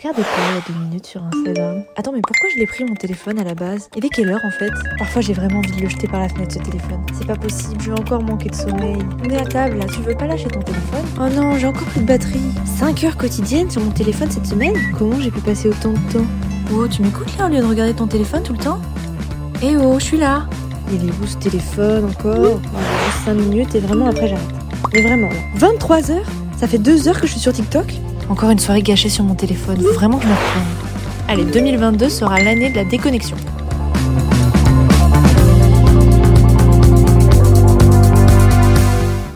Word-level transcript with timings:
regardais 0.00 0.22
pas 0.22 0.28
il 0.48 0.54
y 0.54 0.58
a 0.58 0.60
deux 0.66 0.84
minutes 0.86 1.06
sur 1.06 1.22
Instagram. 1.22 1.84
Attends, 1.96 2.12
mais 2.12 2.22
pourquoi 2.22 2.48
je 2.54 2.58
l'ai 2.58 2.66
pris 2.66 2.84
mon 2.84 2.94
téléphone 2.94 3.38
à 3.38 3.44
la 3.44 3.54
base? 3.54 3.90
Et 3.96 4.00
dès 4.00 4.08
quelle 4.08 4.30
heure 4.30 4.40
en 4.44 4.50
fait? 4.50 4.70
Parfois 4.98 5.20
j'ai 5.20 5.34
vraiment 5.34 5.58
envie 5.58 5.72
de 5.72 5.82
le 5.82 5.88
jeter 5.88 6.08
par 6.08 6.20
la 6.20 6.28
fenêtre 6.28 6.54
ce 6.54 6.58
téléphone. 6.58 7.00
C'est 7.18 7.26
pas 7.26 7.36
possible, 7.36 7.80
je 7.82 7.90
vais 7.90 7.98
encore 7.98 8.22
manquer 8.22 8.48
de 8.48 8.54
sommeil. 8.54 8.96
On 9.22 9.28
est 9.28 9.36
à 9.36 9.44
table 9.44 9.78
là, 9.78 9.84
tu 9.86 10.00
veux 10.00 10.14
pas 10.14 10.26
lâcher 10.26 10.48
ton 10.48 10.60
téléphone? 10.60 11.04
Oh 11.18 11.28
non, 11.34 11.58
j'ai 11.58 11.66
encore 11.66 11.86
plus 11.88 12.00
de 12.00 12.06
batterie. 12.06 12.40
5 12.78 13.04
heures 13.04 13.16
quotidiennes 13.16 13.70
sur 13.70 13.82
mon 13.82 13.90
téléphone 13.90 14.30
cette 14.30 14.46
semaine? 14.46 14.74
Comment 14.98 15.20
j'ai 15.20 15.30
pu 15.30 15.40
passer 15.40 15.68
autant 15.68 15.92
de 15.92 16.12
temps? 16.12 16.26
Oh, 16.72 16.88
tu 16.88 17.02
m'écoutes 17.02 17.36
là 17.36 17.46
au 17.46 17.48
lieu 17.48 17.58
de 17.58 17.66
regarder 17.66 17.94
ton 17.94 18.06
téléphone 18.06 18.42
tout 18.42 18.52
le 18.54 18.58
temps? 18.58 18.80
Eh 19.62 19.76
oh, 19.76 19.98
je 19.98 20.04
suis 20.04 20.18
là 20.18 20.46
Il 20.92 21.06
est 21.08 21.12
où 21.22 21.26
ce 21.26 21.36
téléphone 21.36 22.06
encore? 22.06 22.56
Oh, 22.56 22.78
J'ai 23.04 23.24
5 23.26 23.34
minutes 23.34 23.74
et 23.74 23.80
vraiment 23.80 24.06
après 24.06 24.28
j'arrête. 24.28 24.48
Mais 24.94 25.02
vraiment 25.02 25.28
là. 25.28 25.40
23 25.56 26.10
heures? 26.10 26.26
Ça 26.56 26.66
fait 26.66 26.78
2 26.78 27.08
heures 27.08 27.20
que 27.20 27.26
je 27.26 27.32
suis 27.32 27.40
sur 27.40 27.52
TikTok? 27.52 27.86
Encore 28.30 28.50
une 28.50 28.60
soirée 28.60 28.82
gâchée 28.82 29.08
sur 29.08 29.24
mon 29.24 29.34
téléphone. 29.34 29.80
Faut 29.80 29.92
vraiment 29.92 30.18
que 30.18 30.22
je 30.22 30.28
me 30.28 30.34
reprenne. 30.34 30.62
Allez, 31.26 31.44
2022 31.44 32.08
sera 32.08 32.40
l'année 32.40 32.70
de 32.70 32.76
la 32.76 32.84
déconnexion. 32.84 33.36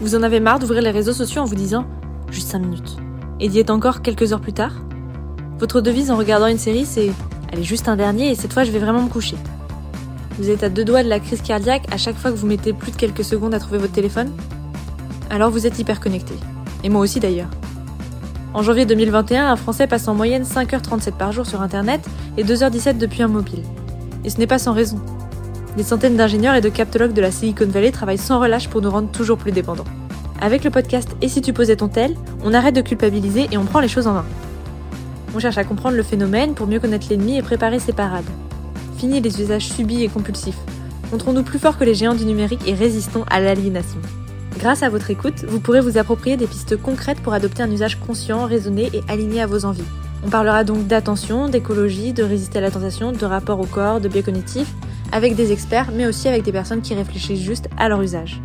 Vous 0.01 0.15
en 0.15 0.23
avez 0.23 0.39
marre 0.39 0.61
d'ouvrir 0.61 0.81
les 0.81 0.93
réseaux 0.93 1.13
sociaux 1.13 1.43
en 1.43 1.45
vous 1.45 1.57
disant 1.57 1.87
juste 2.31 2.49
5 2.49 2.61
minutes 2.61 2.97
et 3.41 3.49
d'y 3.49 3.59
être 3.59 3.71
encore 3.71 4.01
quelques 4.01 4.33
heures 4.33 4.41
plus 4.41 4.53
tard? 4.53 4.73
Votre 5.59 5.81
devise 5.81 6.13
en 6.13 6.17
regardant 6.17 6.47
une 6.47 6.59
série, 6.59 6.85
c'est 6.85 7.11
allez, 7.53 7.65
juste 7.65 7.89
un 7.89 7.97
dernier 7.97 8.31
et 8.31 8.35
cette 8.37 8.53
fois 8.53 8.63
je 8.63 8.71
vais 8.71 8.79
vraiment 8.79 9.03
me 9.03 9.09
coucher. 9.09 9.37
Vous 10.39 10.51
êtes 10.51 10.63
à 10.63 10.69
deux 10.69 10.85
doigts 10.85 11.03
de 11.03 11.09
la 11.09 11.19
crise 11.19 11.43
cardiaque 11.43 11.87
à 11.93 11.97
chaque 11.97 12.17
fois 12.17 12.31
que 12.31 12.37
vous 12.37 12.47
mettez 12.47 12.73
plus 12.73 12.93
de 12.93 12.97
quelques 12.97 13.25
secondes 13.25 13.55
à 13.55 13.59
trouver 13.59 13.79
votre 13.79 13.93
téléphone? 13.93 14.31
Alors 15.31 15.51
vous 15.51 15.67
êtes 15.67 15.81
hyper 15.81 15.99
connecté. 15.99 16.35
Et 16.85 16.89
moi 16.89 17.01
aussi 17.01 17.19
d'ailleurs. 17.19 17.49
En 18.55 18.63
janvier 18.63 18.87
2021, 18.87 19.51
un 19.51 19.57
Français 19.57 19.89
passe 19.89 20.07
en 20.07 20.15
moyenne 20.15 20.45
5h37 20.45 21.17
par 21.17 21.33
jour 21.33 21.45
sur 21.45 21.61
Internet 21.61 22.09
et 22.37 22.45
2h17 22.45 22.99
depuis 22.99 23.25
un 23.25 23.29
mobile. 23.29 23.65
Et 24.25 24.31
ce 24.31 24.39
n'est 24.39 24.47
pas 24.47 24.61
sans 24.61 24.73
raison. 24.73 25.01
Des 25.77 25.83
centaines 25.83 26.17
d'ingénieurs 26.17 26.55
et 26.55 26.61
de 26.61 26.69
captologues 26.69 27.13
de 27.13 27.21
la 27.21 27.33
Silicon 27.33 27.67
Valley 27.67 27.91
travaillent 27.91 28.17
sans 28.17 28.39
relâche 28.39 28.69
pour 28.69 28.81
nous 28.81 28.91
rendre 28.91 29.11
toujours 29.11 29.39
plus 29.39 29.51
dépendants. 29.51 29.85
Avec 30.41 30.63
le 30.63 30.71
podcast 30.71 31.17
Et 31.21 31.29
si 31.29 31.43
tu 31.43 31.53
posais 31.53 31.75
ton 31.75 31.89
tel, 31.89 32.15
on 32.45 32.55
arrête 32.55 32.77
de 32.77 32.81
culpabiliser 32.81 33.49
et 33.51 33.59
on 33.59 33.65
prend 33.65 33.81
les 33.81 33.89
choses 33.89 34.07
en 34.07 34.13
main. 34.13 34.25
On 35.35 35.41
cherche 35.41 35.59
à 35.59 35.65
comprendre 35.65 35.97
le 35.97 36.05
phénomène 36.05 36.55
pour 36.55 36.69
mieux 36.69 36.79
connaître 36.79 37.09
l'ennemi 37.11 37.37
et 37.37 37.43
préparer 37.43 37.81
ses 37.81 37.93
parades. 37.93 38.23
Fini 38.99 39.21
les 39.21 39.41
usages 39.41 39.67
subis 39.67 40.05
et 40.05 40.09
compulsifs. 40.09 40.61
Montrons-nous 41.11 41.43
plus 41.43 41.59
forts 41.59 41.77
que 41.77 41.85
les 41.85 41.95
géants 41.95 42.15
du 42.15 42.25
numérique 42.25 42.69
et 42.69 42.75
résistons 42.75 43.25
à 43.29 43.41
l'aliénation. 43.41 43.99
Grâce 44.65 44.83
à 44.83 44.89
votre 44.89 45.11
écoute, 45.11 45.45
vous 45.47 45.61
pourrez 45.61 45.83
vous 45.83 45.99
approprier 45.99 46.39
des 46.39 46.47
pistes 46.47 46.81
concrètes 46.81 47.21
pour 47.21 47.35
adopter 47.35 47.63
un 47.63 47.71
usage 47.71 48.01
conscient, 48.01 48.47
raisonné 48.47 48.89
et 48.95 49.03
aligné 49.09 49.43
à 49.43 49.47
vos 49.47 49.67
envies. 49.67 49.85
On 50.25 50.31
parlera 50.31 50.65
donc 50.65 50.87
d'attention, 50.87 51.51
d'écologie, 51.51 52.15
de 52.15 52.23
résister 52.23 52.61
à 52.61 52.63
la 52.63 52.71
tentation, 52.71 53.13
de 53.13 53.27
rapport 53.27 53.61
au 53.61 53.67
corps, 53.67 54.01
de 54.01 54.09
biais 54.09 54.23
cognitifs, 54.23 54.73
avec 55.13 55.37
des 55.37 55.53
experts, 55.53 55.91
mais 55.93 56.07
aussi 56.07 56.29
avec 56.29 56.45
des 56.45 56.51
personnes 56.51 56.81
qui 56.81 56.95
réfléchissent 56.95 57.43
juste 57.43 57.69
à 57.77 57.91
leur 57.91 58.01
usage. 58.01 58.41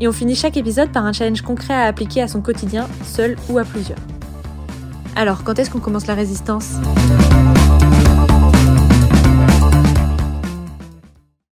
Et 0.00 0.08
on 0.08 0.12
finit 0.12 0.34
chaque 0.34 0.56
épisode 0.56 0.90
par 0.90 1.04
un 1.04 1.12
challenge 1.12 1.42
concret 1.42 1.74
à 1.74 1.84
appliquer 1.86 2.22
à 2.22 2.26
son 2.26 2.40
quotidien, 2.40 2.88
seul 3.04 3.36
ou 3.48 3.56
à 3.58 3.64
plusieurs. 3.64 4.00
Alors, 5.14 5.44
quand 5.44 5.60
est-ce 5.60 5.70
qu'on 5.70 5.78
commence 5.78 6.08
la 6.08 6.14
résistance? 6.14 6.72